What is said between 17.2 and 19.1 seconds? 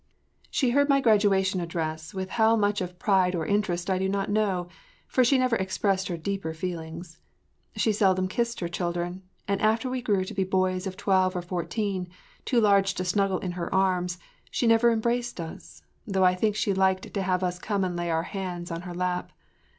have us come and lay our heads in her